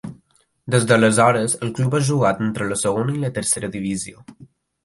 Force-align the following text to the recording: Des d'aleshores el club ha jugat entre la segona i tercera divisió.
Des 0.75 0.87
d'aleshores 0.91 1.53
el 1.67 1.71
club 1.81 1.97
ha 1.99 2.03
jugat 2.09 2.43
entre 2.47 2.71
la 2.73 2.81
segona 2.87 3.19
i 3.33 3.33
tercera 3.39 3.71
divisió. 3.77 4.27